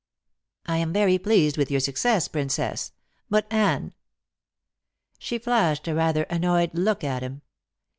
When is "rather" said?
5.93-6.23